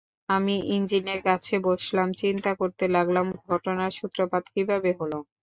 [0.29, 5.17] আমি ইঞ্জিনের কাছে বসলাম, চিন্তা করতে লাগলাম ঘটনার সূত্রপাত কীভাবে হলো।